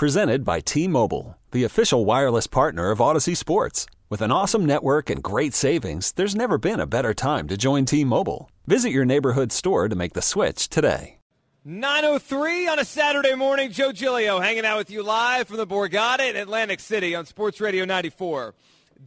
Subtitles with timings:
[0.00, 3.84] Presented by T Mobile, the official wireless partner of Odyssey Sports.
[4.08, 7.84] With an awesome network and great savings, there's never been a better time to join
[7.84, 8.50] T Mobile.
[8.66, 11.18] Visit your neighborhood store to make the switch today.
[11.66, 13.72] 903 on a Saturday morning.
[13.72, 17.60] Joe Giglio hanging out with you live from the Borgata in Atlantic City on Sports
[17.60, 18.54] Radio 94.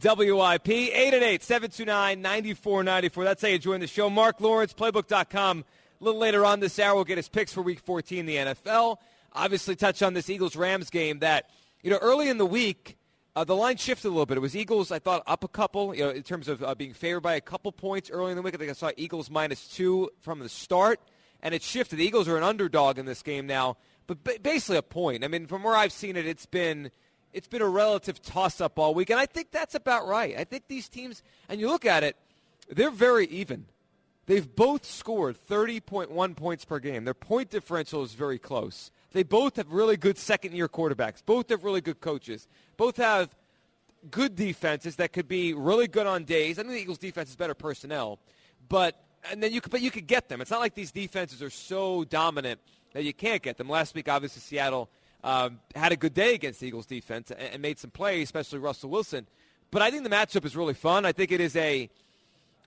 [0.00, 3.24] WIP 888-729-9494.
[3.24, 4.08] That's how you join the show.
[4.08, 5.64] Mark Lawrence, Playbook.com.
[6.00, 8.36] A little later on this hour, we'll get his picks for Week 14 in the
[8.36, 8.98] NFL.
[9.34, 11.50] Obviously, touch on this Eagles-Rams game that,
[11.82, 12.96] you know, early in the week,
[13.36, 14.36] uh, the line shifted a little bit.
[14.36, 16.92] It was Eagles, I thought, up a couple, you know, in terms of uh, being
[16.92, 18.54] favored by a couple points early in the week.
[18.54, 21.00] I think I saw Eagles minus two from the start,
[21.42, 21.96] and it shifted.
[21.96, 23.76] The Eagles are an underdog in this game now,
[24.06, 25.24] but basically a point.
[25.24, 26.90] I mean, from where I've seen it, it's been
[27.32, 30.36] it's been a relative toss-up all week, and I think that's about right.
[30.38, 32.16] I think these teams, and you look at it,
[32.70, 33.66] they're very even.
[34.26, 37.04] They've both scored 30.1 points per game.
[37.04, 38.92] Their point differential is very close.
[39.14, 41.24] They both have really good second-year quarterbacks.
[41.24, 42.48] Both have really good coaches.
[42.76, 43.34] Both have
[44.10, 46.58] good defenses that could be really good on days.
[46.58, 48.18] I think the Eagles' defense is better personnel,
[48.68, 50.40] but and then you could, but you could get them.
[50.40, 52.60] It's not like these defenses are so dominant
[52.92, 53.68] that you can't get them.
[53.68, 54.90] Last week, obviously, Seattle
[55.22, 58.58] um, had a good day against the Eagles' defense and, and made some plays, especially
[58.58, 59.28] Russell Wilson.
[59.70, 61.06] But I think the matchup is really fun.
[61.06, 61.88] I think it is a,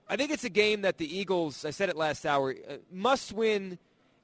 [0.08, 1.66] I think it's a game that the Eagles.
[1.66, 2.54] I said it last hour.
[2.68, 3.78] Uh, must win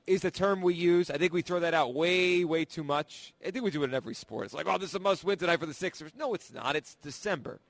[0.07, 1.11] is the term we use.
[1.11, 3.33] I think we throw that out way, way too much.
[3.47, 4.47] I think we do it in every sport.
[4.47, 6.13] It's like, oh, this is a must-win tonight for the Sixers.
[6.17, 6.77] No, it's not.
[6.77, 7.61] It's December.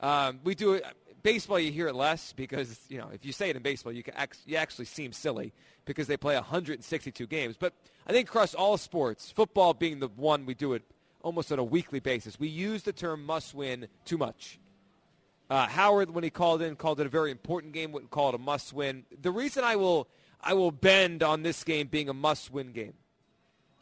[0.00, 0.84] Um, we do it.
[1.22, 4.04] Baseball, you hear it less because you know if you say it in baseball, you
[4.04, 4.14] can
[4.46, 5.52] you actually seem silly
[5.84, 7.56] because they play 162 games.
[7.58, 7.74] But
[8.06, 10.82] I think across all sports, football being the one we do it
[11.22, 14.60] almost on a weekly basis, we use the term must-win too much.
[15.50, 17.90] Uh, Howard, when he called in, called it a very important game.
[17.90, 19.04] Wouldn't call it a must-win.
[19.20, 20.06] The reason I will
[20.40, 22.94] I will bend on this game being a must-win game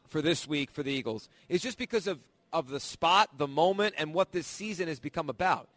[0.09, 2.21] for this week for the Eagles is just because of,
[2.53, 5.69] of the spot, the moment, and what this season has become about.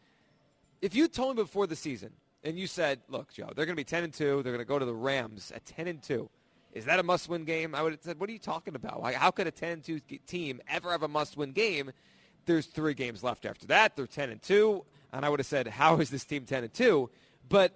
[0.82, 2.12] If you told me before the season
[2.44, 4.66] and you said, look, Joe, they're going to be 10 and 2, they're going to
[4.66, 6.30] go to the Rams at 10 and 2.
[6.72, 7.74] Is that a must-win game?
[7.74, 9.14] I would have said, what are you talking about?
[9.14, 11.92] How could a 10 2 team ever have a must-win game?
[12.46, 13.96] There's three games left after that.
[13.96, 14.86] They're 10 and 2.
[15.12, 17.10] And I would have said, how is this team 10 and 2?
[17.50, 17.74] But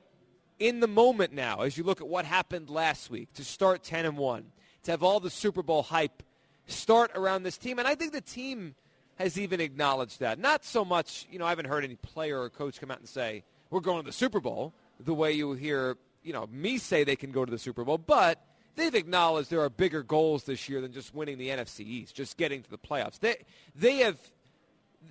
[0.59, 4.05] in the moment now, as you look at what happened last week, to start 10
[4.05, 4.45] and 1,
[4.83, 6.23] to have all the Super Bowl hype
[6.67, 8.75] start around this team, and I think the team
[9.15, 10.39] has even acknowledged that.
[10.39, 13.07] Not so much, you know, I haven't heard any player or coach come out and
[13.07, 17.03] say, we're going to the Super Bowl, the way you hear, you know, me say
[17.03, 18.43] they can go to the Super Bowl, but
[18.75, 22.37] they've acknowledged there are bigger goals this year than just winning the NFC East, just
[22.37, 23.19] getting to the playoffs.
[23.19, 23.43] They,
[23.75, 24.19] they have,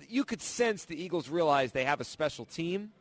[0.09, 2.91] you could sense the Eagles realize they have a special team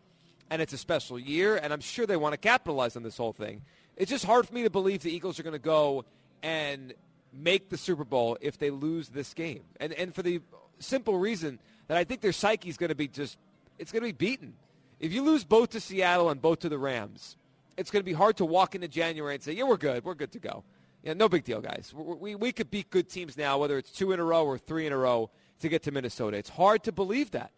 [0.50, 3.32] and it's a special year, and I'm sure they want to capitalize on this whole
[3.32, 3.62] thing.
[3.96, 6.04] It's just hard for me to believe the Eagles are going to go
[6.42, 6.94] and
[7.32, 9.62] make the Super Bowl if they lose this game.
[9.80, 10.40] And, and for the
[10.78, 11.58] simple reason
[11.88, 13.38] that I think their psyche is going to be just,
[13.78, 14.54] it's going to be beaten.
[15.00, 17.36] If you lose both to Seattle and both to the Rams,
[17.76, 20.04] it's going to be hard to walk into January and say, yeah, we're good.
[20.04, 20.64] We're good to go.
[21.02, 21.92] Yeah, no big deal, guys.
[21.94, 24.58] We, we, we could beat good teams now, whether it's two in a row or
[24.58, 26.36] three in a row, to get to Minnesota.
[26.36, 27.50] It's hard to believe that.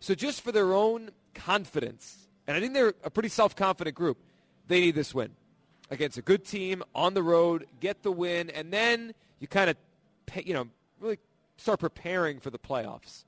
[0.00, 4.18] So just for their own confidence, and I think they're a pretty self-confident group,
[4.68, 5.30] they need this win
[5.90, 9.76] against a good team on the road, get the win, and then you kind of,
[10.44, 10.68] you know,
[11.00, 11.18] really
[11.56, 13.24] start preparing for the playoffs.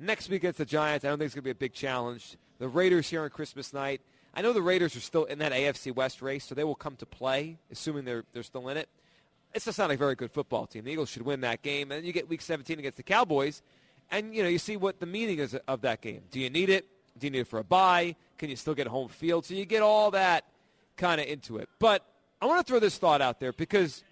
[0.00, 2.36] Next week against the Giants, I don't think it's going to be a big challenge.
[2.58, 4.00] The Raiders here on Christmas night.
[4.34, 6.96] I know the Raiders are still in that AFC West race, so they will come
[6.96, 8.88] to play, assuming they're, they're still in it.
[9.54, 10.84] It's just not a very good football team.
[10.84, 11.90] The Eagles should win that game.
[11.90, 13.62] And then you get Week 17 against the Cowboys,
[14.10, 16.22] and you know you see what the meaning is of that game.
[16.30, 16.86] Do you need it?
[17.18, 18.16] Do you need it for a buy?
[18.38, 19.44] Can you still get home field?
[19.44, 20.44] So you get all that
[20.96, 21.68] kind of into it.
[21.78, 22.04] But
[22.40, 24.04] I want to throw this thought out there because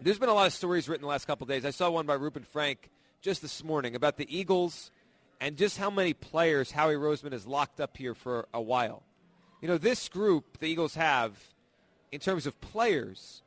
[0.00, 1.64] there's been a lot of stories written the last couple days.
[1.64, 2.90] I saw one by Reuben Frank
[3.22, 4.90] just this morning about the Eagles
[5.40, 9.02] and just how many players Howie Roseman has locked up here for a while.
[9.60, 11.38] You know, this group the Eagles have,
[12.10, 13.42] in terms of players,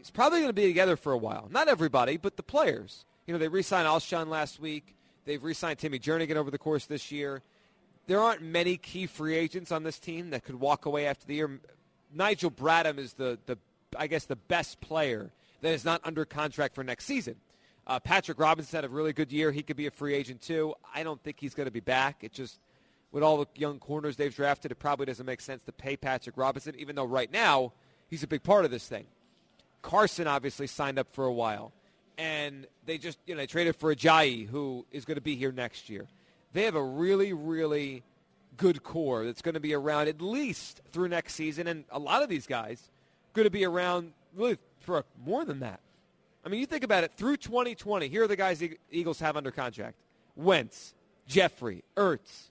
[0.00, 1.48] is probably going to be together for a while.
[1.50, 3.04] Not everybody, but the players.
[3.32, 4.94] You know, they re-signed Alshon last week.
[5.24, 7.40] They've re-signed Timmy Jernigan over the course this year.
[8.06, 11.36] There aren't many key free agents on this team that could walk away after the
[11.36, 11.58] year.
[12.12, 13.56] Nigel Bradham is the, the
[13.96, 15.30] I guess, the best player
[15.62, 17.36] that is not under contract for next season.
[17.86, 19.50] Uh, Patrick Robinson had a really good year.
[19.50, 20.74] He could be a free agent too.
[20.94, 22.22] I don't think he's going to be back.
[22.22, 22.60] It just
[23.12, 26.36] with all the young corners they've drafted, it probably doesn't make sense to pay Patrick
[26.36, 27.72] Robinson, even though right now
[28.10, 29.06] he's a big part of this thing.
[29.80, 31.72] Carson obviously signed up for a while
[32.18, 35.52] and they just you know they traded for Ajayi, who is going to be here
[35.52, 36.06] next year.
[36.52, 38.02] They have a really, really
[38.56, 42.22] good core that's going to be around at least through next season, and a lot
[42.22, 42.90] of these guys
[43.32, 45.80] going to be around really for more than that.
[46.44, 49.36] I mean, you think about it, through 2020, here are the guys the Eagles have
[49.36, 49.96] under contract.
[50.34, 50.92] Wentz,
[51.26, 52.48] Jeffery, Ertz,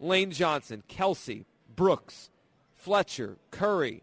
[0.00, 1.44] Lane Johnson, Kelce,
[1.74, 2.30] Brooks,
[2.74, 4.02] Fletcher, Curry,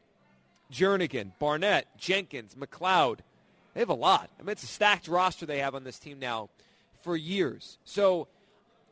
[0.71, 3.19] Jernigan, Barnett, Jenkins, McLeod.
[3.75, 4.31] They have a lot.
[4.39, 6.49] I mean, it's a stacked roster they have on this team now
[7.03, 7.77] for years.
[7.83, 8.27] So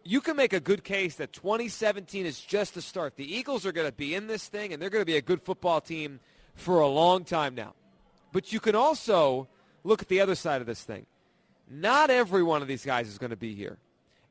[0.04, 3.16] you can make a good case that 2017 is just the start.
[3.16, 5.22] The Eagles are going to be in this thing, and they're going to be a
[5.22, 6.20] good football team
[6.54, 7.74] for a long time now.
[8.34, 9.48] But you can also
[9.84, 11.06] look at the other side of this thing.
[11.70, 13.78] Not every one of these guys is going to be here.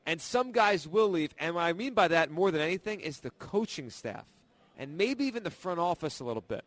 [0.05, 1.35] And some guys will leave.
[1.39, 4.27] And what I mean by that more than anything is the coaching staff
[4.79, 6.65] and maybe even the front office a little bit.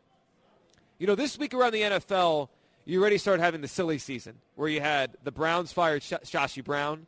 [0.98, 2.50] You know, this week around the NFL,
[2.86, 6.64] you already started having the silly season where you had the Browns fired Sh- Shashi
[6.64, 7.08] Brown.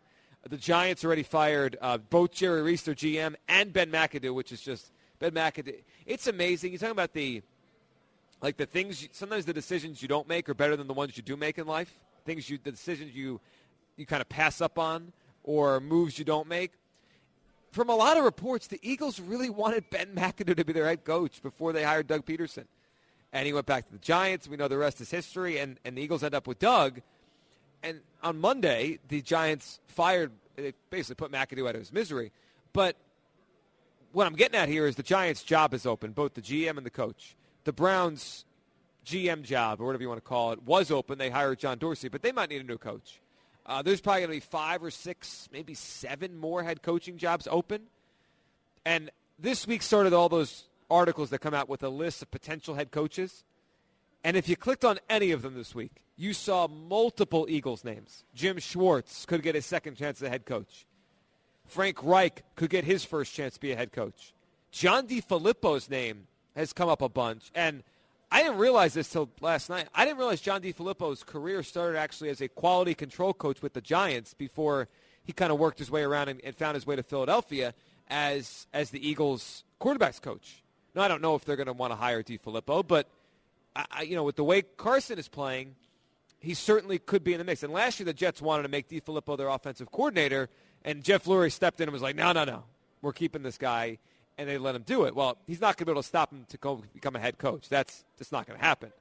[0.50, 4.62] The Giants already fired uh, both Jerry Reese, their GM, and Ben McAdoo, which is
[4.62, 5.76] just Ben McAdoo.
[6.06, 6.72] It's amazing.
[6.72, 7.44] You're talking about the
[8.42, 9.08] like the things.
[9.12, 11.68] Sometimes the decisions you don't make are better than the ones you do make in
[11.68, 11.94] life.
[12.26, 13.40] Things you, the decisions you
[13.98, 15.12] you kind of pass up on,
[15.44, 16.72] or moves you don't make.
[17.72, 21.04] From a lot of reports, the Eagles really wanted Ben McAdoo to be their head
[21.04, 22.66] coach before they hired Doug Pederson
[23.34, 24.48] and he went back to the Giants.
[24.48, 27.02] We know the rest is history, and, and the Eagles end up with Doug.
[27.84, 32.32] And on Monday, the Giants fired, they basically put McAdoo out of his misery.
[32.74, 32.96] But
[34.12, 36.86] what I'm getting at here is the Giants' job is open, both the GM and
[36.86, 37.36] the coach.
[37.66, 38.46] The Browns'
[39.06, 41.18] GM job, or whatever you want to call it, was open.
[41.18, 43.20] They hired John Dorsey, but they might need a new coach.
[43.66, 47.48] Uh, there's probably going to be five or six, maybe seven more head coaching jobs
[47.52, 47.84] open.
[48.86, 52.75] And this week started all those articles that come out with a list of potential
[52.75, 53.44] head coaches.
[54.24, 58.24] And if you clicked on any of them this week, you saw multiple Eagles names.
[58.34, 60.86] Jim Schwartz could get his second chance as a head coach.
[61.66, 64.34] Frank Reich could get his first chance to be a head coach.
[64.72, 67.51] John DeFilippo's name has come up a bunch.
[67.54, 67.83] And
[68.31, 69.88] I didn't realize this till last night.
[69.94, 73.81] I didn't realize John DeFilippo's career started actually as a quality control coach with the
[73.81, 74.88] Giants before
[75.24, 77.74] he kind of worked his way around and, and found his way to Philadelphia
[78.10, 80.63] as, as the Eagles quarterbacks coach.
[80.98, 83.08] Now, I don't know if they're going to want to hire DeFilippo, but
[83.76, 85.76] I, you know, with the way Carson is playing,
[86.40, 87.62] he certainly could be in the mix.
[87.62, 90.50] And last year, the Jets wanted to make DeFilippo their offensive coordinator,
[90.84, 92.64] and Jeff Lurie stepped in and was like, "No, no, no,
[93.04, 94.00] we're keeping this guy,"
[94.40, 95.16] and they let him do it.
[95.16, 97.38] Well, he's not going to be able to stop him to go become a head
[97.38, 97.70] coach.
[97.70, 98.92] That's just not going to happen.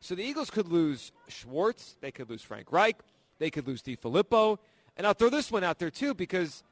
[0.00, 2.96] So the Eagles could lose Schwartz, they could lose Frank Reich,
[3.38, 4.56] they could lose DeFilippo,
[4.96, 6.62] and I'll throw this one out there too because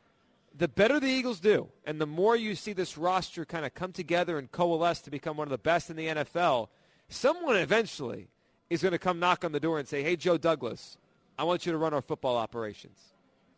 [0.56, 3.92] the better the Eagles do, and the more you see this roster kind of come
[3.92, 6.68] together and coalesce to become one of the best in the NFL,
[7.08, 8.28] someone eventually
[8.68, 10.96] is going to come knock on the door and say, hey, Joe Douglas,
[11.38, 12.98] I want you to run our football operations.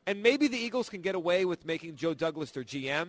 [0.06, 3.08] And maybe the Eagles can get away with making Joe Douglas their GM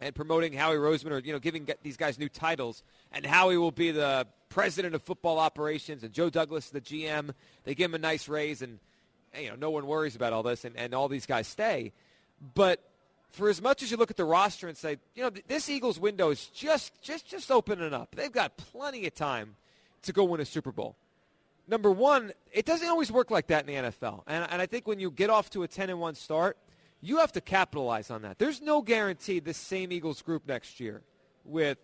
[0.00, 2.82] and promoting Howie Roseman or, you know, giving these guys new titles.
[3.12, 7.30] And Howie will be the president of football operations and Joe Douglas the GM.
[7.64, 8.78] They give him a nice raise and,
[9.38, 11.92] you know, no one worries about all this and, and all these guys stay.
[12.54, 12.82] But
[13.30, 16.00] for as much as you look at the roster and say, you know, this Eagles
[16.00, 18.14] window is just just just opening up.
[18.14, 19.56] They've got plenty of time
[20.02, 20.96] to go win a Super Bowl.
[21.68, 24.86] Number one, it doesn't always work like that in the NFL, and, and I think
[24.86, 26.56] when you get off to a ten and one start,
[27.00, 28.38] you have to capitalize on that.
[28.38, 31.02] There's no guarantee this same Eagles group next year
[31.44, 31.78] with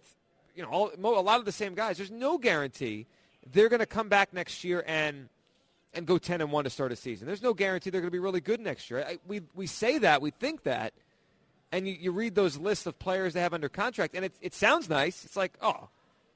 [0.55, 1.97] you know all, a lot of the same guys.
[1.97, 3.07] There's no guarantee
[3.51, 5.29] they're going to come back next year and
[5.95, 7.27] and go 10 and 1 to start a season.
[7.27, 9.05] There's no guarantee they're going to be really good next year.
[9.07, 10.95] I, we, we say that, we think that,
[11.71, 14.55] and you, you read those lists of players they have under contract, and it, it
[14.55, 15.25] sounds nice.
[15.25, 15.89] It's like, oh,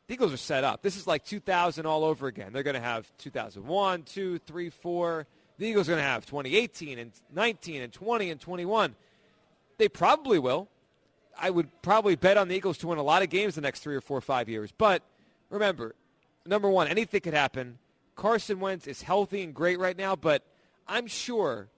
[0.06, 0.82] the Eagles are set up.
[0.82, 2.52] This is like 2000 all over again.
[2.52, 5.26] They're going to have 2001, 2, 3, 4.
[5.58, 8.94] The Eagles are going to have 2018 and 19 and 20 and 21.
[9.78, 10.68] They probably will.
[11.38, 13.80] I would probably bet on the Eagles to win a lot of games the next
[13.80, 14.72] three or four or five years.
[14.76, 15.02] But
[15.50, 15.94] remember,
[16.46, 17.78] number one, anything could happen.
[18.16, 20.42] Carson Wentz is healthy and great right now, but
[20.88, 21.68] I'm sure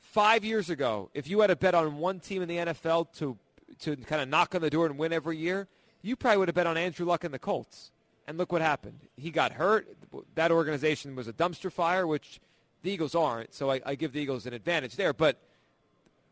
[0.00, 3.38] five years ago, if you had a bet on one team in the NFL to
[3.78, 5.68] to kind of knock on the door and win every year,
[6.02, 7.92] you probably would have bet on Andrew Luck and the Colts.
[8.26, 8.98] And look what happened.
[9.16, 9.88] He got hurt.
[10.34, 12.40] That organization was a dumpster fire, which
[12.82, 13.54] the Eagles aren't.
[13.54, 15.12] So I, I give the Eagles an advantage there.
[15.12, 15.38] But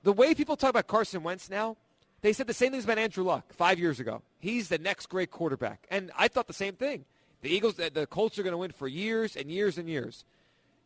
[0.02, 1.76] the way people talk about Carson Wentz now,
[2.20, 4.22] they said the same things about Andrew Luck five years ago.
[4.40, 5.86] He's the next great quarterback.
[5.90, 7.04] And I thought the same thing.
[7.42, 10.24] The Eagles, the Colts are going to win for years and years and years.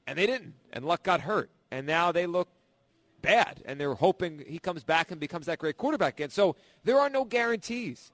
[0.06, 0.54] And they didn't.
[0.72, 1.50] And Luck got hurt.
[1.70, 2.48] And now they look
[3.22, 3.62] bad.
[3.64, 6.30] And they're hoping he comes back and becomes that great quarterback again.
[6.30, 8.12] So there are no guarantees.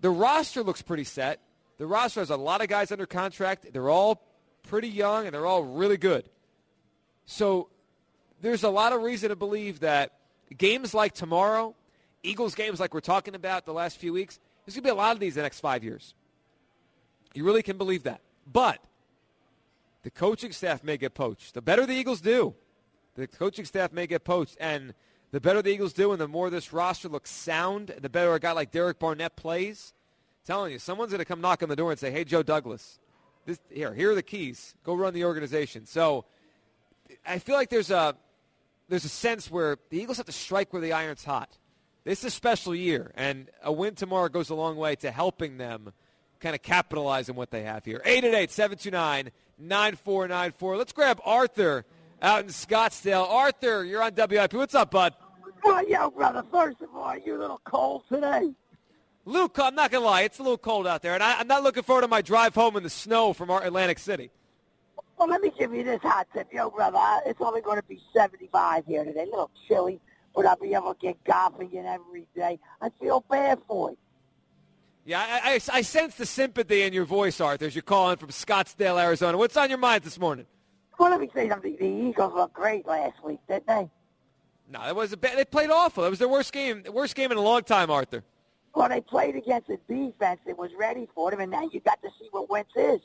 [0.00, 1.40] The roster looks pretty set.
[1.78, 3.72] The roster has a lot of guys under contract.
[3.72, 4.22] They're all
[4.64, 6.28] pretty young and they're all really good.
[7.24, 7.68] So
[8.42, 10.12] there's a lot of reason to believe that
[10.56, 11.74] games like tomorrow,
[12.22, 14.94] Eagles games like we're talking about the last few weeks, there's going to be a
[14.94, 16.14] lot of these in the next five years.
[17.34, 18.20] You really can believe that.
[18.50, 18.78] But
[20.02, 21.54] the coaching staff may get poached.
[21.54, 22.54] The better the Eagles do,
[23.14, 24.56] the coaching staff may get poached.
[24.60, 24.94] And
[25.30, 28.40] the better the Eagles do and the more this roster looks sound, the better a
[28.40, 29.92] guy like Derek Barnett plays.
[30.42, 32.42] I'm telling you, someone's going to come knock on the door and say, hey, Joe
[32.42, 32.98] Douglas,
[33.46, 34.74] this, here, here are the keys.
[34.84, 35.86] Go run the organization.
[35.86, 36.24] So
[37.26, 38.16] I feel like there's a,
[38.88, 41.56] there's a sense where the Eagles have to strike where the iron's hot.
[42.02, 45.58] This is a special year, and a win tomorrow goes a long way to helping
[45.58, 45.92] them
[46.40, 48.00] kind of capitalize on what they have here.
[48.04, 50.76] 888 729 9494.
[50.76, 51.84] Let's grab Arthur
[52.22, 53.28] out in Scottsdale.
[53.28, 54.54] Arthur, you're on WIP.
[54.54, 55.14] What's up, bud?
[55.62, 58.52] Well, yo, brother, first of all, are you a little cold today?
[59.26, 60.22] Luke, I'm not going to lie.
[60.22, 62.54] It's a little cold out there, and I, am not looking forward to my drive
[62.54, 64.30] home in the snow from our Atlantic City.
[65.18, 66.48] Well, let me give you this hot tip.
[66.50, 69.24] Yo, brother, it's only going to be 75 here today.
[69.24, 70.00] A little chilly,
[70.34, 72.58] but I'll be able to get golfing in every day.
[72.80, 73.98] I feel bad for you.
[75.10, 78.28] Yeah, I, I, I sense the sympathy in your voice, Arthur, as you're calling from
[78.28, 79.36] Scottsdale, Arizona.
[79.36, 80.46] What's on your mind this morning?
[81.00, 81.76] Well, let me say something.
[81.80, 83.90] The Eagles looked great last week, didn't they?
[84.70, 86.04] No, it was a bad, they played awful.
[86.04, 88.22] It was their worst game, worst game in a long time, Arthur.
[88.72, 92.00] Well, they played against a defense that was ready for them, and now you got
[92.02, 93.00] to see what Wentz is.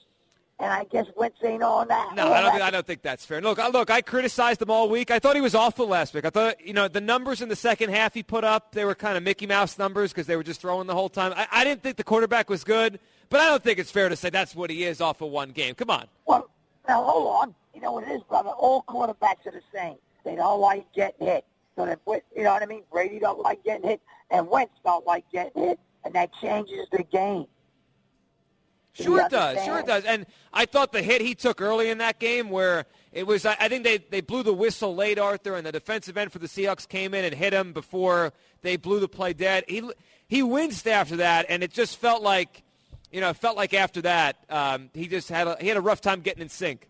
[0.57, 2.15] And I guess Wentz ain't all that.
[2.15, 2.51] No, I don't.
[2.51, 3.41] Think, I don't think that's fair.
[3.41, 3.89] Look, look.
[3.89, 5.11] I criticized him all week.
[5.11, 6.23] I thought he was awful last week.
[6.23, 8.95] I thought, you know, the numbers in the second half he put up, they were
[8.95, 11.33] kind of Mickey Mouse numbers because they were just throwing the whole time.
[11.35, 14.15] I, I didn't think the quarterback was good, but I don't think it's fair to
[14.15, 15.75] say that's what he is off of one game.
[15.75, 16.07] Come on.
[16.25, 16.49] Well,
[16.87, 17.55] now hold on.
[17.73, 18.51] You know what it is, brother?
[18.51, 19.97] All quarterbacks are the same.
[20.23, 21.45] They don't like getting hit.
[21.75, 21.99] So that
[22.33, 22.83] you know what I mean.
[22.89, 27.03] Brady don't like getting hit, and Wentz don't like getting hit, and that changes the
[27.03, 27.47] game.
[28.95, 29.63] Sure it does.
[29.65, 30.05] Sure it does.
[30.05, 33.67] And I thought the hit he took early in that game where it was, I
[33.67, 36.87] think they, they blew the whistle late, Arthur, and the defensive end for the Seahawks
[36.87, 39.65] came in and hit him before they blew the play dead.
[39.67, 39.89] He,
[40.27, 42.63] he winced after that, and it just felt like,
[43.11, 45.81] you know, it felt like after that um, he just had a, he had a
[45.81, 46.89] rough time getting in sync.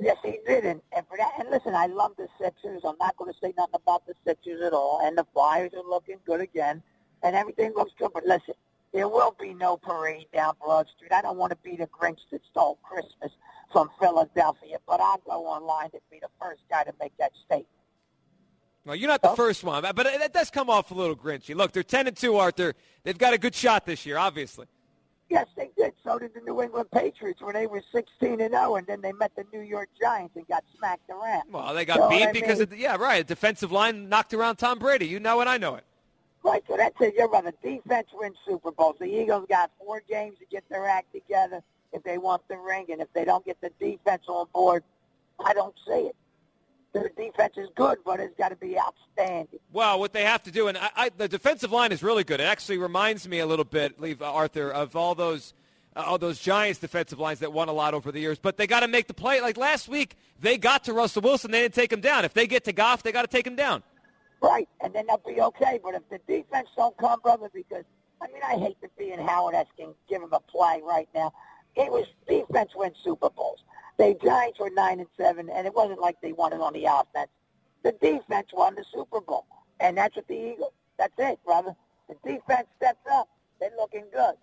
[0.00, 2.82] Yes, he did, and, and for that, and listen, I love the Sixers.
[2.84, 5.88] I'm not going to say nothing about the Sixers at all, and the Flyers are
[5.88, 6.82] looking good again,
[7.22, 8.10] and everything looks good.
[8.12, 8.54] But listen,
[8.92, 11.12] there will be no parade down Broad Street.
[11.12, 13.32] I don't want to be the Grinch that stole Christmas
[13.72, 17.68] from Philadelphia, but I'll go online to be the first guy to make that statement.
[18.84, 21.54] Well, you're not the first one, but it does come off a little grinchy.
[21.54, 22.74] Look, they're 10 and 2, Arthur.
[23.04, 24.66] They've got a good shot this year, obviously.
[25.30, 25.92] Yes, they did.
[26.04, 29.12] So did the New England Patriots when they were 16 and 0, and then they
[29.12, 31.44] met the New York Giants and got smacked around.
[31.50, 33.26] Well, they got beat because mean, of the, yeah, right.
[33.26, 35.06] The defensive line knocked around Tom Brady.
[35.06, 35.84] You know it, I know it.
[36.44, 37.14] Right, so that's it.
[37.16, 37.44] You're right.
[37.62, 38.96] Defense wins Super Bowls.
[38.98, 42.86] The Eagles got four games to get their act together if they want the ring,
[42.90, 44.82] and if they don't get the defense on board,
[45.44, 46.16] I don't see it.
[46.92, 49.60] The defense is good, but it's got to be outstanding.
[49.72, 52.40] Well, what they have to do, and I, I, the defensive line is really good.
[52.40, 55.54] It actually reminds me a little bit, leave Arthur, of all those
[55.94, 58.38] uh, all those Giants defensive lines that won a lot over the years.
[58.38, 59.40] But they got to make the play.
[59.40, 61.50] Like last week, they got to Russell Wilson.
[61.50, 62.24] They didn't take him down.
[62.24, 63.82] If they get to Goff, they got to take him down.
[64.42, 65.78] Right, and then they'll be okay.
[65.82, 67.84] But if the defense don't come, brother, because
[68.20, 71.32] I mean, I hate to be in Howard Eskin, give him a play right now.
[71.76, 73.60] It was defense wins Super Bowls.
[73.98, 76.84] The Giants were nine and seven, and it wasn't like they won it on the
[76.84, 77.30] offense.
[77.82, 79.46] The defense won the Super Bowl,
[79.80, 80.72] and that's what the Eagles.
[80.98, 81.74] That's it, brother.
[82.08, 83.28] The defense steps up.
[83.60, 84.34] They're looking good.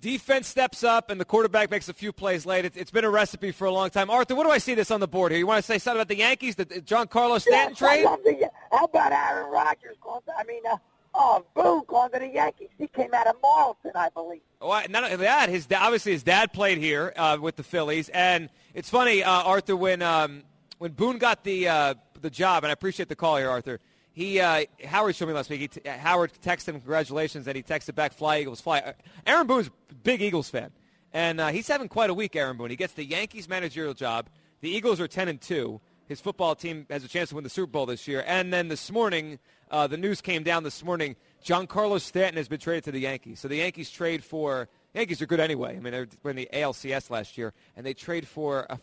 [0.00, 2.64] Defense steps up, and the quarterback makes a few plays late.
[2.64, 4.10] It's, it's been a recipe for a long time.
[4.10, 5.40] Arthur, what do I see this on the board here?
[5.40, 8.04] You want to say something about the Yankees, the Giancarlo Stanton yes, trade?
[8.04, 10.76] The, how about Aaron Rodgers going to, I mean, uh,
[11.14, 12.68] oh, Boone going to the Yankees.
[12.78, 14.40] He came out of Marlton, I believe.
[14.60, 18.50] Well, not only that, his obviously his dad played here uh, with the Phillies, and
[18.74, 20.42] it's funny, uh, Arthur, when um,
[20.78, 23.80] when Boone got the uh, the job, and I appreciate the call here, Arthur.
[24.18, 25.70] He uh, Howard showed me last week.
[25.70, 28.92] T- Howard texted him congratulations, and he texted back, "Fly Eagles, fly." Uh,
[29.24, 29.70] Aaron Boone's
[30.02, 30.72] big Eagles fan,
[31.12, 32.34] and uh, he's having quite a week.
[32.34, 32.68] Aaron Boone.
[32.68, 34.28] He gets the Yankees managerial job.
[34.60, 35.80] The Eagles are ten and two.
[36.08, 38.24] His football team has a chance to win the Super Bowl this year.
[38.26, 39.38] And then this morning,
[39.70, 41.14] uh, the news came down this morning.
[41.44, 43.38] Giancarlo Stanton has been traded to the Yankees.
[43.38, 45.76] So the Yankees trade for Yankees are good anyway.
[45.76, 48.80] I mean, they were in the ALCS last year, and they trade for a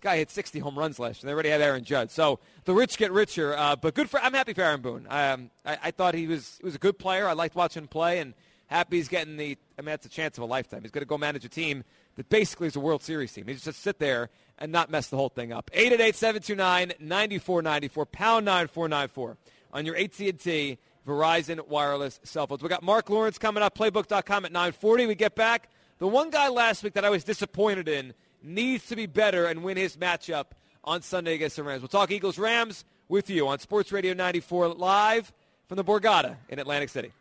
[0.00, 1.28] guy hit 60 home runs last year.
[1.28, 2.10] They already have Aaron Judge.
[2.10, 3.56] So the rich get richer.
[3.56, 4.18] Uh, but good for.
[4.20, 5.06] I'm happy for Aaron Boone.
[5.08, 7.28] Um, I, I, thought he was he was a good player.
[7.28, 8.34] I liked watching him play, and
[8.66, 9.56] happy he's getting the.
[9.78, 10.82] I mean, that's a chance of a lifetime.
[10.82, 11.84] He's going to go manage a team
[12.16, 13.46] that basically is a World Series team.
[13.46, 15.70] He's just sit there and not mess the whole thing up.
[15.72, 19.36] 888-729-9494, pound 9494
[19.72, 22.62] on your AT&T Verizon wireless cell phones.
[22.62, 25.06] We got Mark Lawrence coming up, playbook.com at 940.
[25.06, 25.70] We get back.
[26.00, 29.62] The one guy last week that I was disappointed in– needs to be better and
[29.62, 30.46] win his matchup
[30.84, 31.82] on Sunday against the Rams.
[31.82, 35.32] We'll talk Eagles Rams with you on Sports Radio 94 live
[35.66, 37.12] from the Borgata in Atlantic City.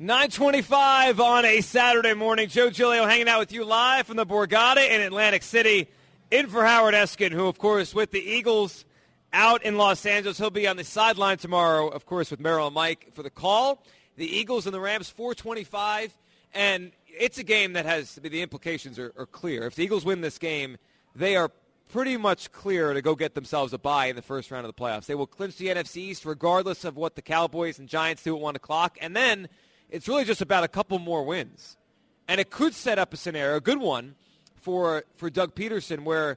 [0.00, 2.48] 925 on a Saturday morning.
[2.48, 5.88] Joe Giglio hanging out with you live from the Borgata in Atlantic City.
[6.30, 8.84] In for Howard Eskin, who, of course, with the Eagles
[9.32, 10.38] out in Los Angeles.
[10.38, 13.82] He'll be on the sideline tomorrow, of course, with Merrill and Mike for the call.
[14.16, 16.16] The Eagles and the Rams, 425.
[16.54, 19.66] And it's a game that has, the implications are, are clear.
[19.66, 20.76] If the Eagles win this game,
[21.14, 21.50] they are
[21.88, 24.80] pretty much clear to go get themselves a bye in the first round of the
[24.80, 25.06] playoffs.
[25.06, 28.40] They will clinch the NFC East regardless of what the Cowboys and Giants do at
[28.40, 28.98] 1 o'clock.
[29.00, 29.48] And then–
[29.90, 31.76] it's really just about a couple more wins.
[32.26, 34.14] And it could set up a scenario, a good one,
[34.54, 36.36] for, for Doug Pederson where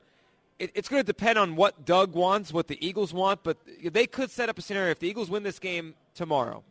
[0.57, 4.07] it, it's going to depend on what Doug wants, what the Eagles want, but they
[4.07, 6.63] could set up a scenario if the Eagles win this game tomorrow.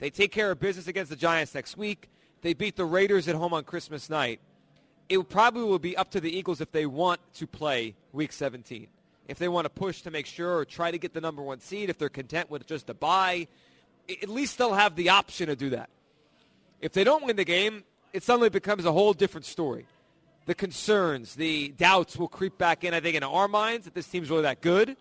[0.00, 2.08] They take care of business against the Giants next week.
[2.44, 4.38] They beat the Raiders at home on Christmas night.
[5.08, 8.86] It probably will be up to the Eagles if they want to play Week 17.
[9.28, 11.60] If they want to push to make sure or try to get the number one
[11.60, 13.48] seed, if they're content with just a bye,
[14.10, 15.88] at least they'll have the option to do that.
[16.82, 17.82] If they don't win the game,
[18.12, 19.86] it suddenly becomes a whole different story.
[20.44, 24.06] The concerns, the doubts will creep back in, I think, in our minds that this
[24.06, 24.98] team's really that good,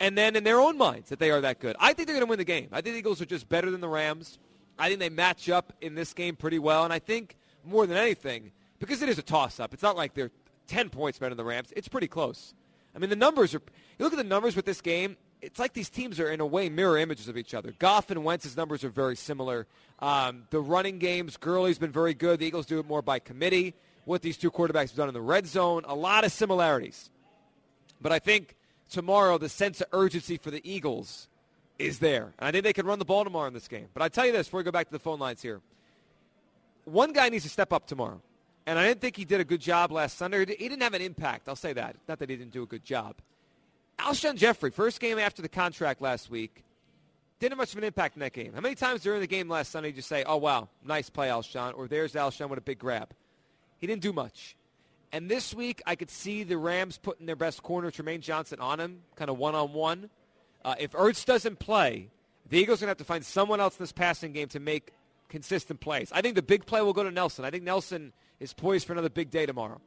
[0.00, 1.76] and then in their own minds that they are that good.
[1.78, 2.66] I think they're going to win the game.
[2.72, 4.40] I think the Eagles are just better than the Rams.
[4.80, 7.98] I think they match up in this game pretty well, and I think more than
[7.98, 10.30] anything, because it is a toss-up, it's not like they're
[10.68, 11.72] 10 points better than the Rams.
[11.76, 12.54] It's pretty close.
[12.94, 13.60] I mean, the numbers are,
[13.98, 16.46] you look at the numbers with this game, it's like these teams are in a
[16.46, 17.72] way mirror images of each other.
[17.78, 19.66] Goff and Wentz's numbers are very similar.
[19.98, 22.40] Um, the running games, Gurley's been very good.
[22.40, 23.74] The Eagles do it more by committee.
[24.04, 27.10] What these two quarterbacks have done in the red zone, a lot of similarities.
[28.00, 28.56] But I think
[28.90, 31.28] tomorrow the sense of urgency for the Eagles
[31.80, 32.32] is there.
[32.38, 33.88] And I think they can run the ball tomorrow in this game.
[33.94, 35.60] But I tell you this before we go back to the phone lines here.
[36.84, 38.20] One guy needs to step up tomorrow.
[38.66, 40.40] And I didn't think he did a good job last Sunday.
[40.40, 41.48] He didn't have an impact.
[41.48, 41.96] I'll say that.
[42.08, 43.16] Not that he didn't do a good job.
[43.98, 46.62] Alshon Jeffery, first game after the contract last week,
[47.38, 48.52] didn't have much of an impact in that game.
[48.54, 51.28] How many times during the game last Sunday did you say, oh, wow, nice play,
[51.28, 53.10] Alshon, or there's Alshon with a big grab?
[53.78, 54.56] He didn't do much.
[55.12, 58.78] And this week, I could see the Rams putting their best corner, Trumaine Johnson, on
[58.78, 60.10] him, kind of one-on-one.
[60.64, 62.10] Uh, if Ertz doesn't play,
[62.48, 64.60] the Eagles are going to have to find someone else in this passing game to
[64.60, 64.92] make
[65.28, 66.10] consistent plays.
[66.12, 67.44] I think the big play will go to Nelson.
[67.44, 69.80] I think Nelson is poised for another big day tomorrow.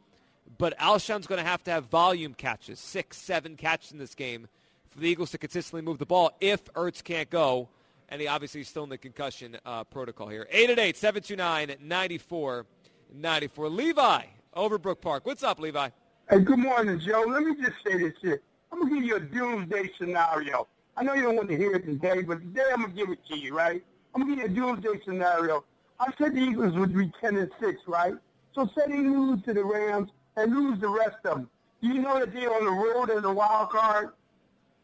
[0.57, 4.47] But Alshon's going to have to have volume catches, six, seven catches in this game
[4.89, 7.69] for the Eagles to consistently move the ball if Ertz can't go.
[8.09, 10.47] And he obviously is still in the concussion uh, protocol here.
[10.51, 13.69] 888 729 9494.
[13.69, 15.25] Levi, over Brook Park.
[15.25, 15.89] What's up, Levi?
[16.29, 17.25] Hey, good morning, Joe.
[17.27, 18.41] Let me just say this here.
[18.73, 20.67] I'm to give you a doomsday scenario.
[20.97, 23.19] I know you don't want to hear it today, but today I'm to give it
[23.27, 23.83] to you, right?
[24.15, 25.63] I'm to give you a doomsday scenario.
[25.99, 28.15] I said the Eagles would be 10 and 6, right?
[28.55, 31.49] So say they lose to the Rams and lose the rest of them.
[31.83, 34.09] Do you know that they're on the road as a wild card,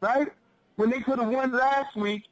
[0.01, 0.27] right?
[0.75, 2.25] When they could have won last week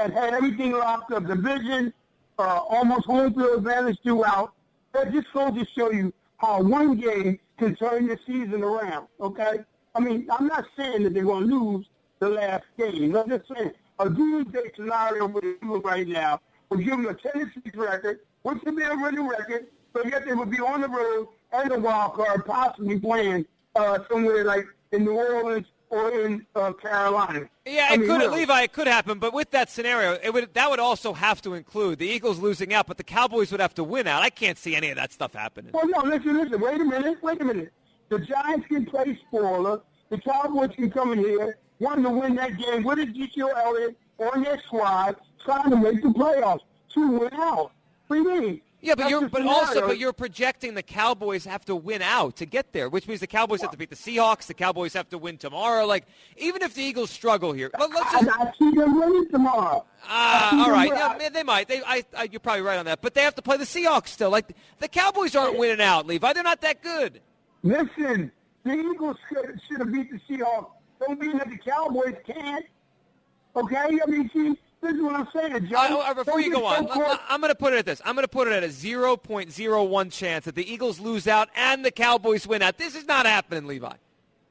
[0.00, 1.92] and had everything locked up, division,
[2.40, 4.52] uh, almost home field advantage throughout.
[4.92, 9.06] That just goes to show you how one game can turn your season around.
[9.20, 9.58] Okay,
[9.94, 11.86] I mean, I'm not saying that they're going to lose
[12.18, 13.16] the last game.
[13.16, 17.70] I'm just saying a doomsday scenario with the right now would give them a Tennessee
[17.74, 21.28] record, which would be a winning record, but yet they would be on the road
[21.52, 26.72] and a wild card, possibly playing uh, somewhere like in New Orleans or in uh,
[26.72, 27.48] Carolina.
[27.64, 28.40] Yeah, it mean, could, really.
[28.40, 29.18] Levi, it could happen.
[29.18, 32.74] But with that scenario, it would that would also have to include the Eagles losing
[32.74, 34.22] out, but the Cowboys would have to win out.
[34.22, 35.72] I can't see any of that stuff happening.
[35.72, 36.60] Well, no, listen, listen.
[36.60, 37.22] Wait a minute.
[37.22, 37.72] Wait a minute.
[38.08, 39.80] The Giants can play spoiler.
[40.10, 44.42] The Cowboys can come in here, wanting to win that game with Ezekiel Elliott on
[44.42, 46.60] their squad, trying to make the playoffs
[46.94, 47.72] to win out.
[48.06, 48.60] What do you mean?
[48.84, 52.44] Yeah, but you're but also but you're projecting the Cowboys have to win out to
[52.44, 54.44] get there, which means the Cowboys have to beat the Seahawks.
[54.44, 55.86] The Cowboys have to win tomorrow.
[55.86, 56.04] Like
[56.36, 59.86] even if the Eagles struggle here, but let's just, I, I see them winning tomorrow.
[60.06, 60.90] Ah, uh, all right.
[60.92, 61.66] Yeah, man, they might.
[61.66, 63.00] They, I, I, you're probably right on that.
[63.00, 64.28] But they have to play the Seahawks still.
[64.28, 66.34] Like the Cowboys aren't winning out, Levi.
[66.34, 67.22] They're not that good.
[67.64, 68.30] Listen,
[68.62, 70.70] the Eagles should, should have beat the Seahawks.
[71.00, 72.66] Don't mean that the Cowboys can't.
[73.56, 75.92] Okay, I mean, see, this is what I'm saying, John.
[75.92, 76.86] Uh, uh, before you go on,
[77.26, 78.02] I'm going to put it at this.
[78.04, 81.82] I'm going to put it at a 0.01 chance that the Eagles lose out and
[81.82, 82.76] the Cowboys win out.
[82.76, 83.94] This is not happening, Levi.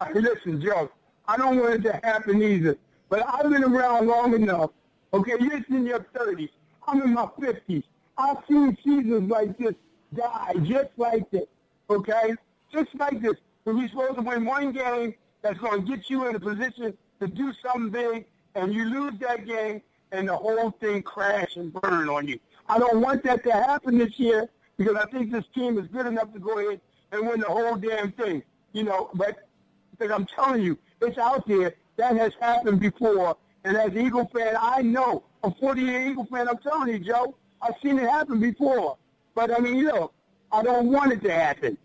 [0.04, 0.90] Hey, listen, Joe,
[1.28, 2.78] I don't want it to happen either.
[3.10, 4.72] But I've been around long enough.
[5.14, 6.50] Okay, you're in your 30s.
[6.88, 7.84] I'm in my 50s.
[8.18, 9.76] I've seen seasons like this
[10.16, 11.46] die just like this.
[11.92, 12.34] Okay?
[12.74, 13.36] Just like this.
[13.64, 16.98] When you're supposed to win one game that's going to get you in a position
[17.20, 19.82] to do something big, and you lose that game,
[20.12, 22.40] and the whole thing crash and burn on you.
[22.68, 26.06] I don't want that to happen this year because I think this team is good
[26.06, 26.82] enough to go ahead
[27.12, 28.44] and win the whole damn thing.
[28.74, 29.48] You know, but
[29.92, 31.76] because I'm telling you, it's out there.
[31.98, 33.38] That has happened before.
[33.64, 35.24] And as an Eagle fan, I know.
[35.44, 38.98] A 40-year Eagle fan, I'm telling you, Joe, I've seen it happen before.
[39.36, 40.14] But I mean, look,
[40.52, 41.78] I don't want it to happen.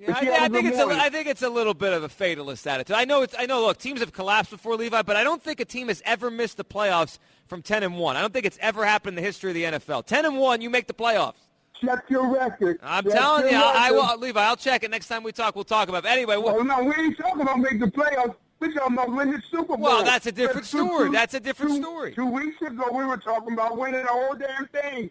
[0.00, 2.66] Yeah, I, I, think it's a, I think it's a little bit of a fatalist
[2.68, 2.94] attitude.
[2.94, 3.62] I know it's I know.
[3.62, 6.56] Look, teams have collapsed before Levi, but I don't think a team has ever missed
[6.56, 8.16] the playoffs from ten and one.
[8.16, 10.06] I don't think it's ever happened in the history of the NFL.
[10.06, 11.34] Ten and one, you make the playoffs.
[11.80, 12.78] Check your record.
[12.82, 14.40] I'm check telling you, I, I will, Levi.
[14.40, 15.56] I'll check it next time we talk.
[15.56, 16.04] We'll talk about.
[16.04, 16.08] it.
[16.08, 18.36] Anyway, well, no, we ain't talking about making the playoffs.
[18.60, 19.78] We're talking about winning the Super Bowl.
[19.78, 21.10] Well, that's a different story.
[21.10, 22.14] That's a different two, story.
[22.14, 25.10] Two weeks ago, we were talking about winning the whole damn thing.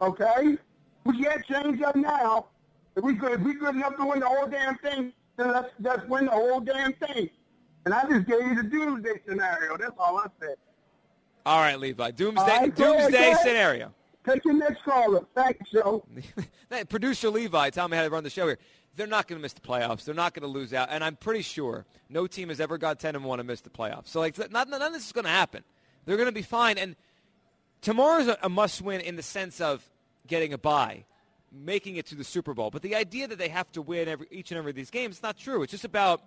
[0.00, 0.58] Okay,
[1.04, 2.46] we can't change that now.
[2.96, 5.70] If we good, if we good enough to win the whole damn thing, then let's
[5.80, 7.28] let's win the whole damn thing.
[7.84, 9.76] And I just gave you the doomsday scenario.
[9.76, 10.54] That's all I said.
[11.44, 12.12] All right, Levi.
[12.12, 13.92] Doomsday right, doomsday scenario.
[14.26, 15.26] Take your next caller.
[15.34, 16.06] Thank you, Joe.
[16.88, 18.58] Producer Levi, tell me how to run the show here.
[18.96, 20.04] They're not going to miss the playoffs.
[20.04, 23.00] They're not going to lose out, and I'm pretty sure no team has ever got
[23.00, 24.08] 10 and one and missed the playoffs.
[24.08, 25.64] So like, not, none of this is going to happen.
[26.06, 26.78] They're going to be fine.
[26.78, 26.96] And
[27.82, 29.86] tomorrow's a, a must-win in the sense of
[30.26, 31.04] getting a bye
[31.54, 32.70] making it to the Super Bowl.
[32.70, 35.16] But the idea that they have to win every, each and every of these games
[35.16, 35.62] is not true.
[35.62, 36.22] It's just about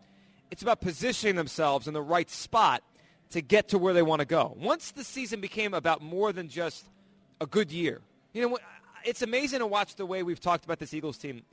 [0.50, 2.82] it's about positioning themselves in the right spot
[3.32, 4.56] to get to where they want to go.
[4.58, 6.86] Once the season became about more than just
[7.42, 8.02] a good year,
[8.34, 8.58] you know,
[9.04, 11.44] it's amazing to watch the way we've talked about this Eagles team.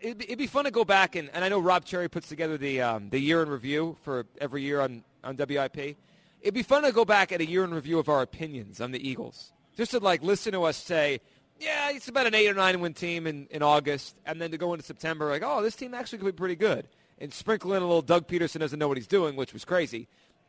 [0.00, 2.82] It'd, be fun to go back and, and I know Rob Cherry puts together the
[2.82, 5.96] um, the year in review for every year on on WIP.
[6.42, 8.92] It'd be fun to go back at a year in review of our opinions on
[8.92, 11.20] the Eagles, just to like listen to us say
[11.58, 14.58] yeah, it's about an eight or nine win team in, in August, and then to
[14.58, 16.88] go into September, like, oh, this team actually could be pretty good,
[17.18, 20.08] and sprinkle in a little Doug Pederson doesn't know what he's doing, which was crazy.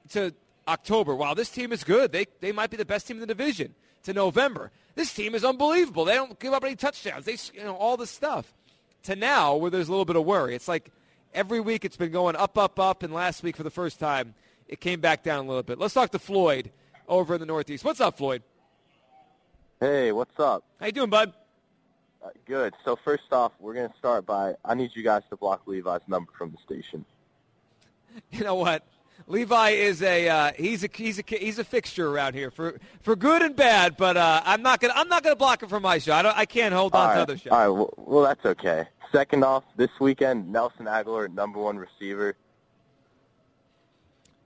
[0.10, 0.34] To
[0.68, 2.12] October, wow, this team is good.
[2.12, 3.76] They they might be the best team in the division.
[4.04, 6.06] To November, this team is unbelievable.
[6.06, 7.26] They don't give up any touchdowns.
[7.26, 8.54] They you know all this stuff.
[9.04, 10.56] To now, where there's a little bit of worry.
[10.56, 10.92] It's like
[11.34, 14.34] every week it's been going up, up, up, and last week for the first time
[14.68, 15.80] it came back down a little bit.
[15.80, 16.72] Let's talk to Floyd
[17.08, 17.86] over in the Northeast.
[17.86, 18.44] What's up, Floyd?
[19.80, 20.64] Hey, what's up?
[20.80, 21.34] How you doing, bud?
[22.24, 22.74] Uh, good.
[22.84, 26.02] So first off, we're going to start by I need you guys to block Levi's
[26.08, 27.06] number from the station.
[28.32, 28.84] You know what?
[29.28, 33.16] Levi is a uh, he's a he's a he's a fixture around here for for
[33.16, 33.96] good and bad.
[33.96, 36.14] But uh, I'm not gonna I'm not gonna block him from my show.
[36.14, 37.16] I don't I can't hold on right.
[37.16, 37.52] to other shows.
[37.52, 37.68] All right.
[37.68, 38.88] Well, well, that's okay.
[39.12, 42.36] Second off, this weekend, Nelson Agholor, number one receiver.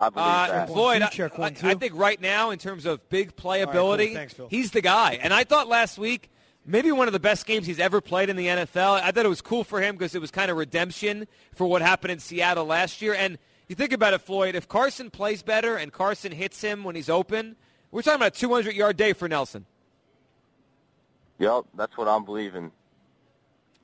[0.02, 0.68] I believe uh, that.
[0.68, 4.48] Floyd, I, I, I, think right now, in terms of big playability, right, cool.
[4.48, 5.20] Thanks, he's the guy.
[5.22, 6.32] And I thought last week,
[6.66, 9.00] maybe one of the best games he's ever played in the NFL.
[9.00, 11.84] I thought it was cool for him because it was kind of redemption for what
[11.84, 13.14] happened in Seattle last year.
[13.14, 13.38] And
[13.68, 17.10] you think about it, Floyd, if Carson plays better and Carson hits him when he's
[17.10, 17.56] open,
[17.92, 19.68] we're talking about a 200-yard day for Nelson.
[21.38, 22.72] Yep, that's what I'm believing.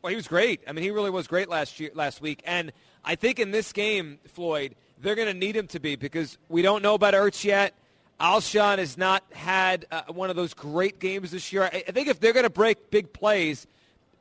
[0.01, 0.61] Well, he was great.
[0.67, 2.41] I mean, he really was great last year, last week.
[2.43, 2.71] And
[3.05, 6.61] I think in this game, Floyd– they're going to need him to be because we
[6.61, 7.73] don't know about Ertz yet.
[8.19, 11.63] Alshon has not had uh, one of those great games this year.
[11.63, 13.67] I, I think if they're going to break big plays,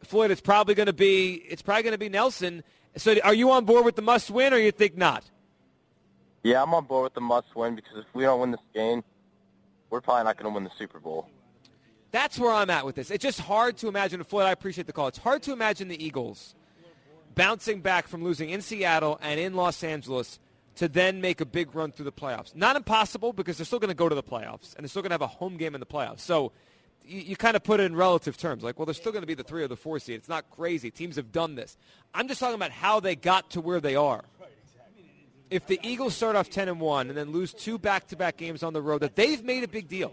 [0.03, 2.63] Floyd, it's probably going to be it's probably going to be Nelson.
[2.97, 5.25] So, are you on board with the must win, or you think not?
[6.43, 9.03] Yeah, I'm on board with the must win because if we don't win this game,
[9.91, 11.29] we're probably not going to win the Super Bowl.
[12.13, 13.11] That's where I'm at with this.
[13.11, 14.23] It's just hard to imagine.
[14.25, 15.09] Floyd, I appreciate the call.
[15.09, 16.55] It's hard to imagine the Eagles
[17.35, 20.39] bouncing back from losing in Seattle and in Los Angeles
[20.77, 22.55] to then make a big run through the playoffs.
[22.55, 25.11] Not impossible because they're still going to go to the playoffs and they're still going
[25.11, 26.21] to have a home game in the playoffs.
[26.21, 26.53] So
[27.05, 28.63] you, you kind of put it in relative terms.
[28.63, 30.17] Like, well, they're still going to be the three or the four seed.
[30.17, 30.91] It's not crazy.
[30.91, 31.77] Teams have done this.
[32.15, 34.25] I'm just talking about how they got to where they are.
[35.49, 38.73] If the Eagles start off 10 and 1 and then lose two back-to-back games on
[38.73, 40.13] the road, that they've made a big deal.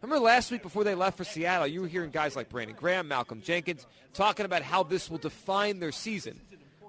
[0.00, 3.08] Remember last week before they left for Seattle, you were hearing guys like Brandon Graham,
[3.08, 6.40] Malcolm Jenkins talking about how this will define their season.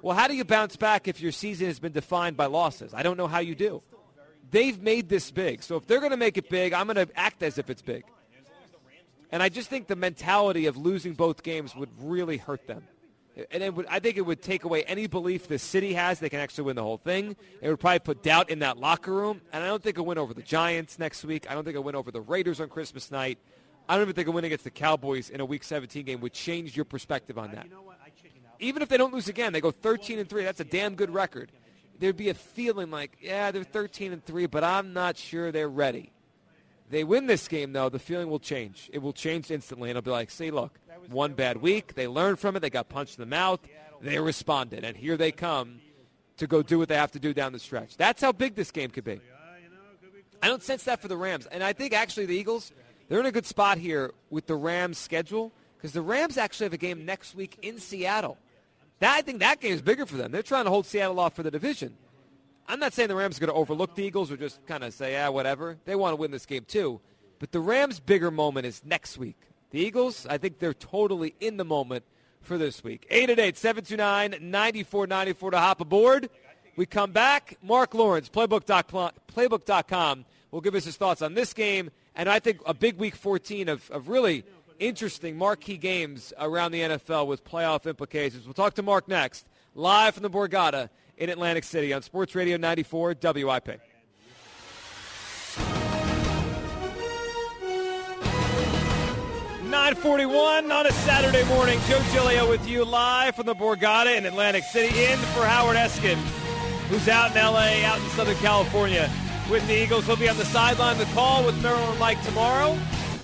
[0.01, 2.93] Well, how do you bounce back if your season has been defined by losses?
[2.93, 3.81] I don't know how you do.
[4.51, 5.61] They've made this big.
[5.63, 7.81] So if they're going to make it big, I'm going to act as if it's
[7.81, 8.03] big.
[9.31, 12.83] And I just think the mentality of losing both games would really hurt them.
[13.51, 16.39] And would, I think it would take away any belief the city has they can
[16.39, 17.35] actually win the whole thing.
[17.61, 19.41] It would probably put doubt in that locker room.
[19.53, 21.49] And I don't think a win over the Giants next week.
[21.49, 23.37] I don't think a win over the Raiders on Christmas night.
[23.87, 26.33] I don't even think a win against the Cowboys in a Week 17 game would
[26.33, 27.67] change your perspective on that
[28.59, 30.43] even if they don't lose again, they go 13 and 3.
[30.43, 31.51] That's a damn good record.
[31.99, 35.69] There'd be a feeling like, yeah, they're 13 and 3, but I'm not sure they're
[35.69, 36.11] ready.
[36.89, 38.89] They win this game, though, the feeling will change.
[38.91, 41.93] It will change instantly, and it'll be like, see, look, one bad week.
[41.93, 42.61] They learned from it.
[42.61, 43.59] They got punched in the mouth.
[44.01, 45.81] They responded, and here they come
[46.37, 47.97] to go do what they have to do down the stretch.
[47.97, 49.19] That's how big this game could be.
[50.41, 52.71] I don't sense that for the Rams, and I think actually the Eagles,
[53.09, 56.73] they're in a good spot here with the Rams' schedule because the Rams actually have
[56.73, 58.37] a game next week in Seattle.
[58.99, 60.31] That, I think that game is bigger for them.
[60.31, 61.95] They're trying to hold Seattle off for the division.
[62.67, 64.93] I'm not saying the Rams are going to overlook the Eagles or just kind of
[64.93, 65.77] say, yeah, whatever.
[65.85, 66.99] They want to win this game too.
[67.39, 69.37] But the Rams' bigger moment is next week
[69.71, 72.03] The Eagles, I think they're totally in the moment
[72.41, 73.07] for this week.
[73.11, 76.29] 888-729-9494 to hop aboard.
[76.75, 77.57] We come back.
[77.61, 82.73] Mark Lawrence, playbook.com, will give us his thoughts on this game, and I think a
[82.73, 84.43] big week 14 of, of really
[84.79, 88.45] interesting marquee games around the NFL with playoff implications.
[88.45, 92.57] We'll talk to Mark next, live from the Borgata in Atlantic City on Sports Radio
[92.57, 93.81] 94 WIP.
[99.69, 101.79] 941 on a Saturday morning.
[101.87, 104.87] Joe Giglio with you live from the Borgata in Atlantic City.
[105.03, 106.15] In for Howard Eskin,
[106.89, 109.09] who's out in L.A., out in Southern California
[109.49, 110.05] with the Eagles.
[110.07, 110.97] He'll be on the sideline.
[110.97, 112.77] The call with Merrill and Mike tomorrow.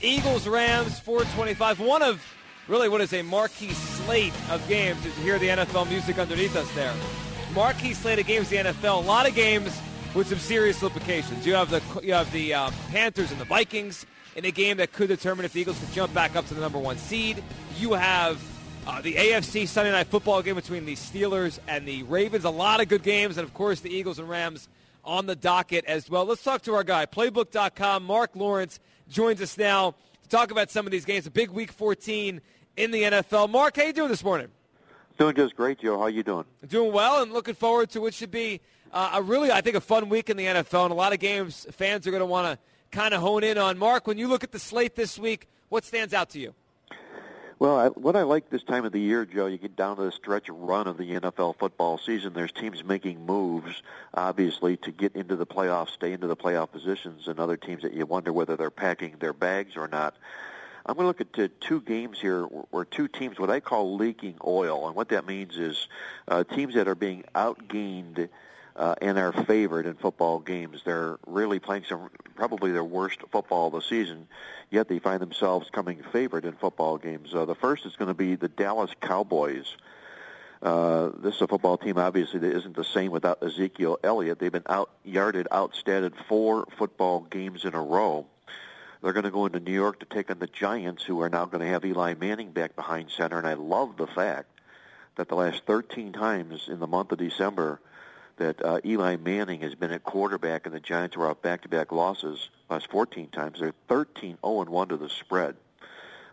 [0.06, 1.80] Eagles, Rams, 425.
[1.80, 2.24] One of
[2.68, 6.72] really what is a marquee slate of games you hear the NFL music underneath us
[6.76, 6.94] there.
[7.56, 9.04] Marquee slate of games, the NFL.
[9.04, 9.76] A lot of games
[10.14, 11.46] with some serious implications.
[11.46, 14.94] You have the you have the uh, Panthers and the Vikings in a game that
[14.94, 17.44] could determine if the Eagles could jump back up to the number one seed.
[17.80, 18.40] You have
[18.86, 22.44] uh, the AFC Sunday night football game between the Steelers and the Ravens.
[22.44, 24.70] A lot of good games, and of course the Eagles and Rams
[25.04, 26.26] on the docket as well.
[26.26, 28.04] Let's talk to our guy, Playbook.com.
[28.04, 31.28] Mark Lawrence joins us now to talk about some of these games.
[31.28, 32.42] A big Week 14
[32.78, 33.50] in the NFL.
[33.50, 34.48] Mark, how you doing this morning?
[35.18, 35.98] Doing just great, Joe.
[35.98, 36.46] How you doing?
[36.68, 38.60] Doing well, and looking forward to what should be
[38.92, 41.20] uh, a really, I think, a fun week in the NFL, and a lot of
[41.20, 42.60] games fans are going to want to
[42.92, 43.78] kind of hone in on.
[43.78, 46.54] Mark, when you look at the slate this week, what stands out to you?
[47.58, 50.04] Well, I, what I like this time of the year, Joe, you get down to
[50.04, 52.34] the stretch run of the NFL football season.
[52.34, 53.82] There's teams making moves,
[54.14, 57.94] obviously, to get into the playoffs, stay into the playoff positions, and other teams that
[57.94, 60.18] you wonder whether they're packing their bags or not.
[60.86, 64.36] I'm going to look at two games here where two teams, what I call leaking
[64.46, 65.88] oil, and what that means is
[66.28, 68.28] uh, teams that are being outgained
[68.76, 70.82] uh, and are favored in football games.
[70.84, 74.28] They're really playing some probably their worst football of the season,
[74.70, 77.34] yet they find themselves coming favored in football games.
[77.34, 79.78] Uh, the first is going to be the Dallas Cowboys.
[80.62, 84.40] Uh, this is a football team, obviously, that isn't the same without Ezekiel Elliott.
[84.40, 88.26] They've been out yarded, outstatted four football games in a row.
[89.02, 91.46] They're going to go into New York to take on the Giants, who are now
[91.46, 93.38] going to have Eli Manning back behind center.
[93.38, 94.50] And I love the fact
[95.16, 97.80] that the last 13 times in the month of December
[98.38, 102.50] that uh, Eli Manning has been at quarterback, and the Giants were out back-to-back losses
[102.70, 103.60] last 14 times.
[103.60, 105.56] They're 13 0-1 to the spread.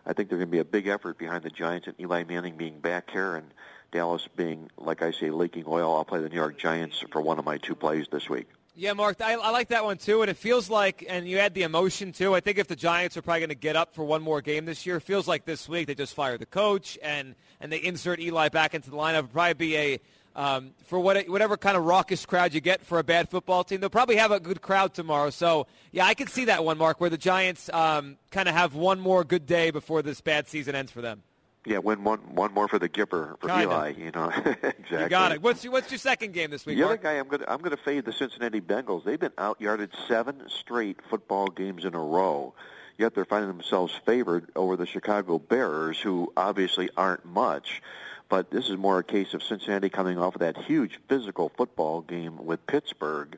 [0.05, 2.57] I think there's going to be a big effort behind the Giants and Eli Manning
[2.57, 3.47] being back here and
[3.91, 5.95] Dallas being, like I say, leaking oil.
[5.95, 8.47] I'll play the New York Giants for one of my two plays this week.
[8.75, 11.53] Yeah, Mark, I, I like that one too, and it feels like, and you add
[11.53, 12.33] the emotion too.
[12.33, 14.65] I think if the Giants are probably going to get up for one more game
[14.65, 18.19] this year, feels like this week they just fire the coach and and they insert
[18.19, 19.19] Eli back into the lineup.
[19.19, 19.99] It'll probably be a
[20.35, 23.79] um, for what, whatever kind of raucous crowd you get for a bad football team.
[23.79, 25.29] They'll probably have a good crowd tomorrow.
[25.29, 28.75] So, yeah, I can see that one, Mark, where the Giants um, kind of have
[28.75, 31.23] one more good day before this bad season ends for them.
[31.65, 33.63] Yeah, win one one more for the Gipper for Kinda.
[33.63, 33.93] Eli.
[33.97, 34.99] You know, exactly.
[34.99, 35.41] You got it.
[35.41, 36.75] What's your, what's your second game this week?
[36.75, 36.99] The Mark?
[36.99, 39.05] other guy, I'm to I'm going to fade the Cincinnati Bengals.
[39.05, 42.53] They've been out yarded seven straight football games in a row,
[42.97, 47.81] yet they're finding themselves favored over the Chicago Bears, who obviously aren't much.
[48.29, 52.01] But this is more a case of Cincinnati coming off of that huge physical football
[52.01, 53.37] game with Pittsburgh,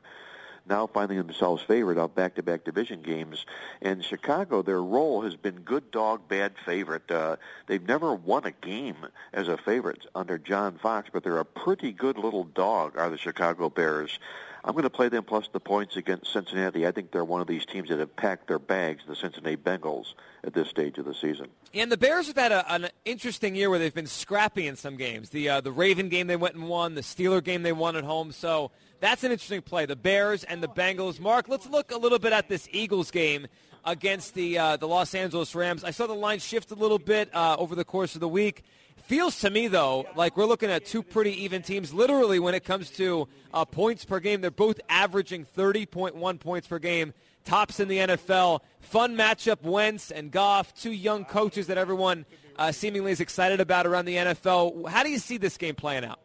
[0.68, 3.46] now finding themselves favored out back-to-back division games.
[3.82, 7.10] And Chicago, their role has been good dog, bad favorite.
[7.10, 11.44] Uh, they've never won a game as a favorite under John Fox, but they're a
[11.44, 14.18] pretty good little dog, are the Chicago Bears.
[14.66, 16.88] I'm going to play them plus the points against Cincinnati.
[16.88, 20.14] I think they're one of these teams that have packed their bags, the Cincinnati Bengals,
[20.42, 21.46] at this stage of the season.
[21.72, 24.96] And the Bears have had a, an interesting year where they've been scrappy in some
[24.96, 25.30] games.
[25.30, 28.02] The uh, the Raven game they went and won, the Steeler game they won at
[28.02, 28.32] home.
[28.32, 29.86] So that's an interesting play.
[29.86, 31.20] The Bears and the Bengals.
[31.20, 33.46] Mark, let's look a little bit at this Eagles game
[33.86, 35.84] against the uh, the Los Angeles Rams.
[35.84, 38.64] I saw the line shift a little bit uh, over the course of the week.
[38.96, 41.94] Feels to me, though, like we're looking at two pretty even teams.
[41.94, 46.80] Literally, when it comes to uh, points per game, they're both averaging 30.1 points per
[46.80, 47.14] game.
[47.44, 48.60] Tops in the NFL.
[48.80, 52.26] Fun matchup, Wentz and Goff, two young coaches that everyone
[52.58, 54.88] uh, seemingly is excited about around the NFL.
[54.88, 56.18] How do you see this game playing out?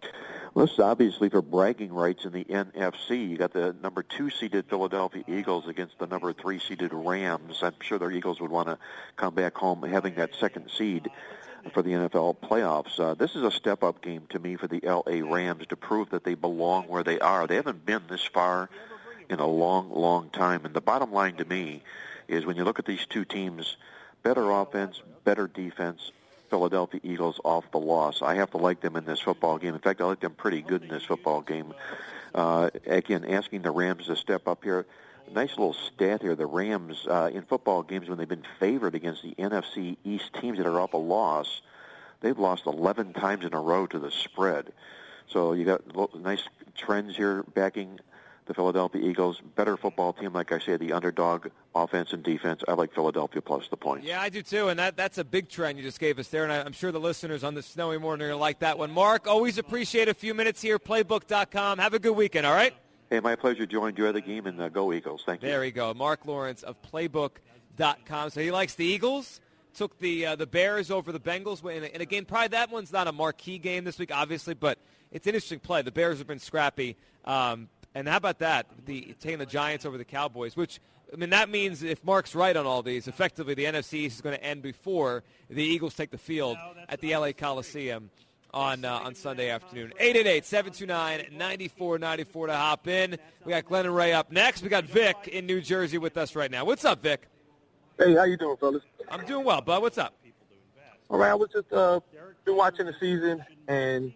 [0.54, 3.30] This is obviously for bragging rights in the NFC.
[3.30, 7.64] You got the number two seeded Philadelphia Eagles against the number three seeded Rams.
[7.64, 8.78] I'm sure the Eagles would want to
[9.16, 11.10] come back home having that second seed
[11.74, 13.00] for the NFL playoffs.
[13.00, 16.26] Uh, this is a step-up game to me for the LA Rams to prove that
[16.26, 17.48] they belong where they are.
[17.48, 18.70] They haven't been this far
[19.30, 20.66] in a long, long time.
[20.66, 21.82] And the bottom line to me
[22.28, 23.78] is when you look at these two teams,
[24.22, 26.12] better offense, better defense,
[26.52, 28.22] Philadelphia Eagles off the loss.
[28.22, 29.74] I have to like them in this football game.
[29.74, 31.74] In fact, I like them pretty good in this football game.
[32.36, 34.86] Uh, again, asking the Rams to step up here.
[35.34, 36.36] Nice little stat here.
[36.36, 40.58] The Rams uh, in football games when they've been favored against the NFC East teams
[40.58, 41.62] that are up a loss,
[42.20, 44.74] they've lost 11 times in a row to the spread.
[45.28, 45.82] So you got
[46.20, 46.44] nice
[46.76, 48.02] trends here backing
[48.46, 49.42] the Philadelphia Eagles.
[49.56, 52.62] Better football team, like I said, the underdog offense and defense.
[52.68, 54.06] I like Philadelphia plus the points.
[54.06, 56.44] Yeah, I do too, and that, that's a big trend you just gave us there,
[56.44, 58.78] and I, am sure the listeners on this snowy morning are going to like that
[58.78, 58.92] one.
[58.92, 61.80] Mark, always appreciate a few minutes here, playbook.com.
[61.80, 62.74] Have a good weekend, all right?
[63.10, 63.86] Hey, my pleasure, Joe.
[63.86, 65.24] Enjoy the game, and uh, go Eagles.
[65.26, 65.50] Thank you.
[65.50, 65.94] There we go.
[65.94, 68.30] Mark Lawrence of playbook.com.
[68.30, 69.42] So he likes the Eagles
[69.74, 72.26] took the uh, the Bears over the Bengals in a, in a game.
[72.26, 74.78] Probably that one's not a marquee game this week, obviously, but
[75.12, 75.82] it's an interesting play.
[75.82, 76.98] The Bears have been scrappy.
[77.26, 78.68] Um, and how about that?
[78.86, 80.80] The taking the Giants over the Cowboys, which
[81.14, 84.36] I mean that means if Mark's right on all these, effectively the NFC is going
[84.36, 88.10] to end before the Eagles take the field at the LA Coliseum
[88.54, 89.94] on uh, on Sunday afternoon.
[90.00, 93.18] 888-729-9494 to hop in.
[93.46, 94.62] We got Glenn and Ray up next.
[94.62, 96.66] We got Vic in New Jersey with us right now.
[96.66, 97.28] What's up, Vic?
[97.98, 98.84] Hey, how you doing, fellas?
[99.10, 99.82] I'm doing well, bud.
[99.82, 100.14] What's up?
[101.10, 102.00] All right, I was just uh,
[102.46, 104.14] been watching the season, and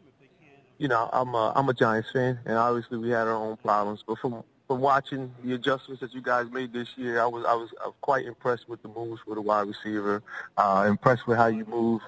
[0.77, 4.03] you know, I'm a, I'm a Giants fan, and obviously we had our own problems.
[4.05, 7.53] But from from watching the adjustments that you guys made this year, I was I
[7.53, 10.23] was, I was quite impressed with the moves for the wide receiver.
[10.57, 12.01] Uh, impressed with how you move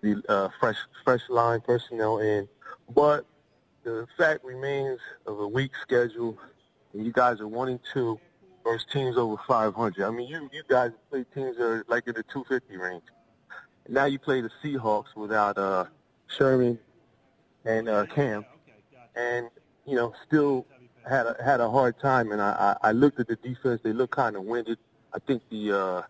[0.00, 2.48] the uh, fresh fresh line personnel in.
[2.94, 3.26] But
[3.84, 6.36] the fact remains of a weak schedule,
[6.92, 8.18] and you guys are one and two
[8.64, 10.04] versus teams over 500.
[10.04, 13.02] I mean, you you guys play teams that are like in the 250 range.
[13.88, 15.84] Now you play the Seahawks without uh,
[16.26, 16.78] Sherman
[17.68, 18.44] and uh, Kam,
[19.14, 19.48] and
[19.86, 20.66] you know still
[21.08, 22.32] had a, had a hard time.
[22.32, 24.78] And I, I, looked at the defense; they look kind of winded.
[25.14, 26.02] I think the uh,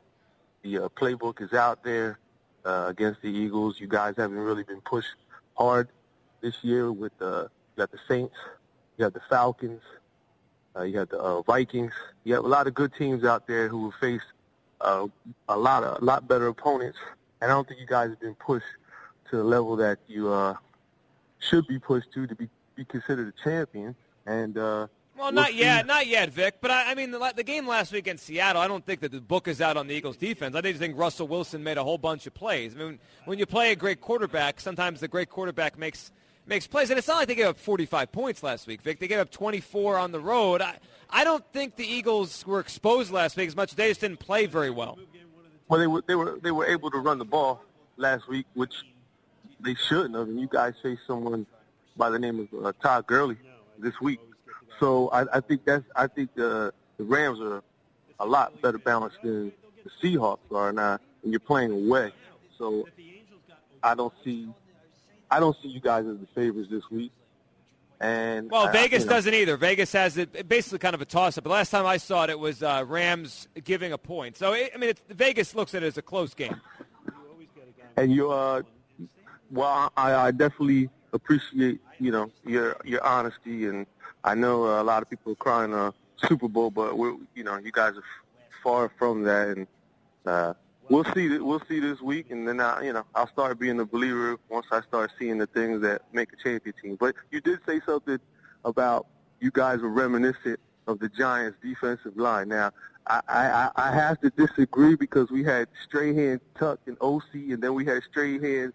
[0.62, 2.20] the uh, playbook is out there
[2.64, 3.80] uh, against the Eagles.
[3.80, 5.16] You guys haven't really been pushed
[5.54, 5.88] hard
[6.40, 6.92] this year.
[6.92, 8.36] With uh, you got the Saints,
[8.96, 9.82] you got the Falcons,
[10.76, 11.92] uh, you got the uh, Vikings.
[12.22, 14.22] You have a lot of good teams out there who will face
[14.80, 15.08] uh,
[15.48, 16.98] a lot of a lot better opponents.
[17.40, 18.66] And I don't think you guys have been pushed
[19.30, 20.54] to the level that you uh,
[21.38, 23.94] should be pushed to to be, be considered a champion.
[24.26, 26.56] And uh, well, not yet, not yet, Vic.
[26.60, 29.10] But I, I mean, the, the, game last week in Seattle, I don't think that
[29.10, 30.54] the book is out on the Eagles' defense.
[30.54, 32.74] I just think Russell Wilson made a whole bunch of plays.
[32.76, 36.12] I mean, when you play a great quarterback, sometimes the great quarterback makes
[36.46, 39.00] makes plays, and it's not like they gave up 45 points last week, Vic.
[39.00, 40.62] They gave up 24 on the road.
[40.62, 40.78] I,
[41.10, 43.74] I don't think the Eagles were exposed last week as much.
[43.74, 44.98] They just didn't play very well.
[45.68, 47.62] Well, they were they were they were able to run the ball
[47.96, 48.84] last week, which
[49.60, 50.28] they shouldn't have.
[50.28, 51.46] And you guys faced someone
[51.96, 53.36] by the name of uh, Todd Gurley
[53.78, 54.20] this week.
[54.80, 57.62] So I, I think that's I think the the Rams are
[58.20, 59.52] a lot better balanced than
[59.84, 62.12] the Seahawks are now, and you're playing away.
[62.56, 62.88] So
[63.82, 64.48] I don't see
[65.30, 67.12] I don't see you guys as the favorites this week.
[68.00, 69.56] And well, I, Vegas know, doesn't either.
[69.56, 71.42] Vegas has it basically kind of a toss-up.
[71.42, 74.36] But last time I saw it, it was uh, Rams giving a point.
[74.36, 76.60] So it, I mean, it's, Vegas looks at it as a close game.
[77.96, 78.62] And you, uh,
[79.50, 83.86] well, I, I definitely appreciate you know your your honesty, and
[84.24, 85.92] I know a lot of people are crying a
[86.26, 88.04] Super Bowl, but we're you know you guys are
[88.62, 89.66] far from that, and
[90.26, 90.54] uh,
[90.88, 91.38] we'll see.
[91.38, 94.66] We'll see this week, and then I, you know I'll start being a believer once
[94.70, 96.96] I start seeing the things that make a champion team.
[96.96, 98.18] But you did say something
[98.64, 99.06] about
[99.40, 102.48] you guys were reminiscent of the Giants' defensive line.
[102.48, 102.72] Now
[103.06, 107.74] I I, I have to disagree because we had Strahan, Tuck, and Osi, and then
[107.74, 108.72] we had Strahan,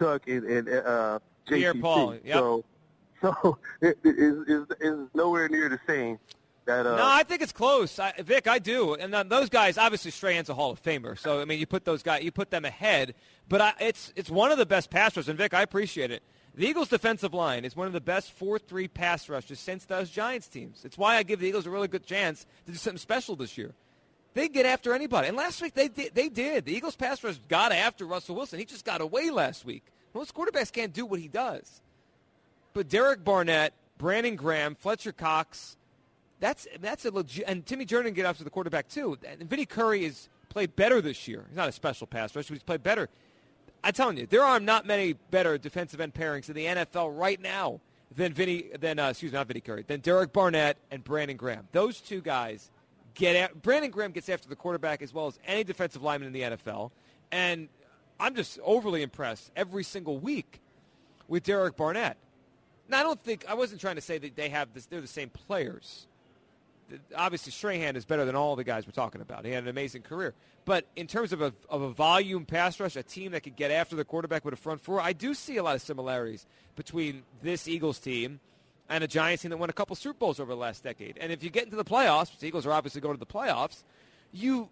[0.00, 1.80] Tuck, and, and uh, JPP.
[1.80, 2.14] Paul.
[2.24, 2.34] Yep.
[2.34, 2.64] So
[3.20, 6.18] so it is nowhere near the same.
[6.66, 8.46] That, uh, no, I think it's close, I, Vic.
[8.46, 11.58] I do, and uh, those guys obviously Strahan's a Hall of Famer, so I mean
[11.58, 13.14] you put those guys, you put them ahead.
[13.48, 16.22] But I, it's it's one of the best pass rushers, and Vic, I appreciate it.
[16.54, 20.48] The Eagles' defensive line is one of the best 4-3 pass rushes since those Giants
[20.48, 20.84] teams.
[20.84, 23.56] It's why I give the Eagles a really good chance to do something special this
[23.56, 23.72] year.
[24.34, 26.14] They get after anybody, and last week they did.
[26.14, 26.64] They did.
[26.64, 28.58] The Eagles' pass rush got after Russell Wilson.
[28.58, 29.82] He just got away last week.
[30.14, 31.80] Most quarterbacks can't do what he does.
[32.72, 35.76] But Derek Barnett, Brandon Graham, Fletcher Cox,
[36.38, 37.44] that's that's a legit.
[37.46, 39.18] And Timmy Jernigan get after the quarterback too.
[39.26, 41.44] And Vinny Curry has played better this year.
[41.48, 43.08] He's not a special pass rusher, but he's played better.
[43.82, 47.40] I'm telling you, there are not many better defensive end pairings in the NFL right
[47.40, 47.80] now
[48.14, 51.68] than Vinny, than uh, excuse me, not Vinny Curry, than Derek Barnett and Brandon Graham.
[51.72, 52.70] Those two guys
[53.14, 56.32] get at, Brandon Graham gets after the quarterback as well as any defensive lineman in
[56.32, 56.90] the NFL,
[57.32, 57.68] and
[58.18, 60.60] I'm just overly impressed every single week
[61.28, 62.16] with Derek Barnett.
[62.88, 65.06] Now, I don't think I wasn't trying to say that they have this, they're the
[65.06, 66.06] same players.
[67.16, 69.44] Obviously, Strahan is better than all the guys we're talking about.
[69.44, 70.34] He had an amazing career.
[70.64, 73.70] But in terms of a, of a volume pass rush, a team that could get
[73.70, 77.22] after the quarterback with a front four, I do see a lot of similarities between
[77.42, 78.40] this Eagles team
[78.90, 81.16] and a Giants team that won a couple Super Bowls over the last decade.
[81.18, 83.84] And if you get into the playoffs, the Eagles are obviously going to the playoffs,
[84.32, 84.68] you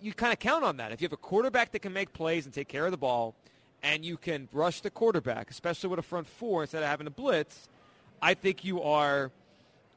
[0.00, 0.92] you kind of count on that.
[0.92, 3.34] If you have a quarterback that can make plays and take care of the ball,
[3.82, 7.10] and you can rush the quarterback, especially with a front four instead of having a
[7.10, 7.68] blitz,
[8.20, 9.30] I think you are,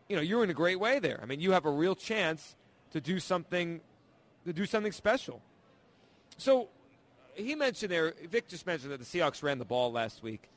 [0.07, 1.19] you know, you're in a great way there.
[1.21, 2.55] I mean, you have a real chance
[2.91, 3.81] to do something,
[4.45, 5.41] to do something special.
[6.37, 6.69] So
[7.33, 10.49] he mentioned there, Vic just mentioned that the Seahawks ran the ball last week.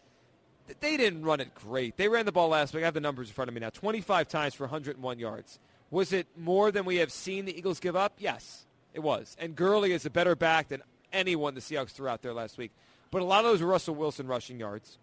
[0.81, 1.97] They didn't run it great.
[1.97, 2.83] They ran the ball last week.
[2.83, 3.71] I have the numbers in front of me now.
[3.71, 5.59] 25 times for 101 yards.
[5.91, 8.15] Was it more than we have seen the Eagles give up?
[8.19, 9.37] Yes, it was.
[9.39, 12.73] And Gurley is a better back than anyone the Seahawks threw out there last week.
[13.11, 14.99] But a lot of those were Russell Wilson rushing yards.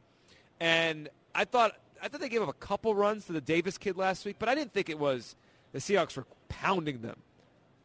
[0.59, 3.97] And I thought I thought they gave up a couple runs to the Davis kid
[3.97, 5.35] last week, but I didn't think it was
[5.71, 7.17] the Seahawks were pounding them.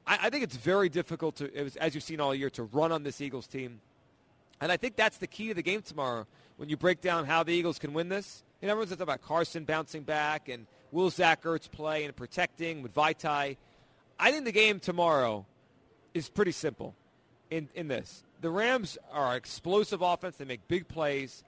[0.06, 1.50] I, I think it's very difficult to,
[1.80, 3.80] as you've seen all year, to run on this Eagles team.
[4.60, 7.42] And I think that's the key to the game tomorrow when you break down how
[7.42, 8.42] the Eagles can win this.
[8.60, 12.82] You know, everyone's talking about Carson bouncing back and will Zach Ertz play and protecting
[12.82, 13.56] with Vaitai.
[14.18, 15.46] I think the game tomorrow
[16.12, 16.94] is pretty simple
[17.50, 18.22] in, in this.
[18.42, 20.36] The Rams are explosive offense.
[20.36, 21.42] They make big plays,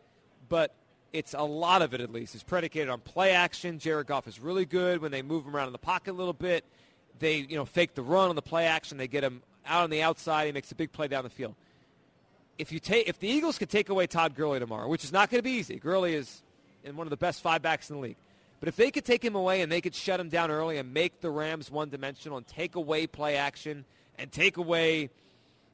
[0.48, 0.74] but
[1.12, 3.78] it's a lot of it at least is predicated on play action.
[3.78, 6.32] Jared Goff is really good when they move him around in the pocket a little
[6.32, 6.64] bit.
[7.18, 8.96] They, you know, fake the run on the play action.
[8.96, 10.46] They get him out on the outside.
[10.46, 11.54] He makes a big play down the field.
[12.62, 15.30] If you take, if the Eagles could take away Todd Gurley tomorrow, which is not
[15.30, 16.42] going to be easy, Gurley is
[16.84, 18.16] in one of the best five backs in the league.
[18.60, 20.94] But if they could take him away and they could shut him down early and
[20.94, 23.84] make the Rams one-dimensional and take away play action
[24.16, 25.10] and take away,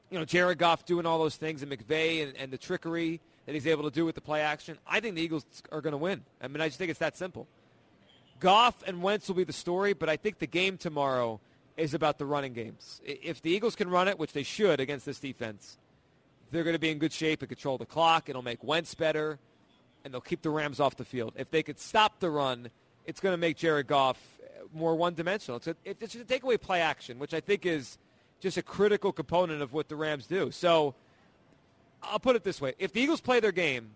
[0.09, 3.53] you know, Jared Goff doing all those things and McVay and, and the trickery that
[3.55, 5.99] he's able to do with the play action, I think the Eagles are going to
[5.99, 6.25] win.
[6.41, 7.47] I mean, I just think it's that simple.
[8.41, 11.39] Goff and Wentz will be the story, but I think the game tomorrow
[11.77, 13.03] is about the running games.
[13.05, 15.77] If the Eagles can run it, which they should against this defense,
[16.51, 18.29] they're going to be in good shape and control the clock.
[18.29, 19.39] It'll make Wentz better,
[20.05, 21.35] and they'll keep the Rams off the field.
[21.37, 22.71] If they could stop the run,
[23.05, 24.19] it's going to make Jared Goff
[24.73, 25.57] more one-dimensional.
[25.59, 27.99] It's, a, it's going to take away play action, which I think is
[28.41, 30.51] just a critical component of what the Rams do.
[30.51, 30.95] So
[32.03, 32.75] I'll put it this way.
[32.79, 33.91] If the Eagles play their game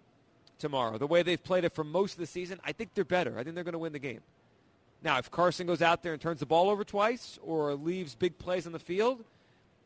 [0.59, 3.39] tomorrow the way they've played it for most of the season, I think they're better.
[3.39, 4.21] I think they're going to win the game.
[5.03, 8.39] Now, if Carson goes out there and turns the ball over twice or leaves big
[8.39, 9.25] plays on the field,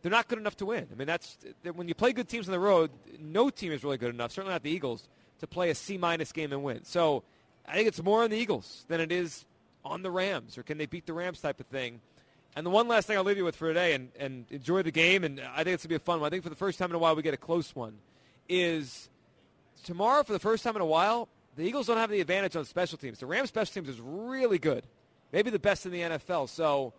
[0.07, 0.87] they're not good enough to win.
[0.93, 1.37] I mean, that's
[1.75, 2.93] when you play good teams on the road.
[3.19, 5.09] No team is really good enough, certainly not the Eagles,
[5.41, 6.85] to play a C minus game and win.
[6.85, 7.25] So,
[7.67, 9.45] I think it's more on the Eagles than it is
[9.85, 12.01] on the Rams, or can they beat the Rams type of thing.
[12.55, 14.93] And the one last thing I'll leave you with for today, and, and enjoy the
[14.93, 16.29] game, and I think it's going to be a fun one.
[16.29, 17.99] I think for the first time in a while we get a close one,
[18.49, 19.09] is
[19.85, 22.65] tomorrow for the first time in a while, the Eagles don't have the advantage on
[22.65, 23.19] special teams.
[23.19, 24.87] The Rams special teams is really good,
[25.33, 26.49] maybe the best in the NFL.
[26.49, 26.93] So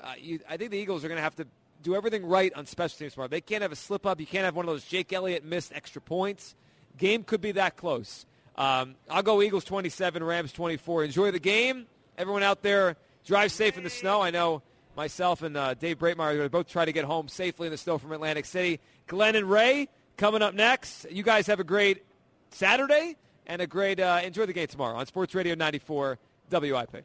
[0.00, 1.46] uh, you, I think the Eagles are going to have to
[1.82, 3.28] do everything right on special teams tomorrow.
[3.28, 4.20] They can't have a slip up.
[4.20, 6.54] You can't have one of those Jake Elliott missed extra points.
[6.96, 8.26] Game could be that close.
[8.56, 11.04] Um, I'll go Eagles 27, Rams 24.
[11.04, 11.86] Enjoy the game.
[12.18, 14.20] Everyone out there, drive safe in the snow.
[14.20, 14.62] I know
[14.96, 17.70] myself and uh, Dave Breitmeyer are going to both try to get home safely in
[17.70, 18.80] the snow from Atlantic City.
[19.06, 21.06] Glenn and Ray coming up next.
[21.10, 22.04] You guys have a great
[22.50, 23.16] Saturday
[23.46, 26.18] and a great uh, enjoy the game tomorrow on Sports Radio 94
[26.50, 27.04] WIP.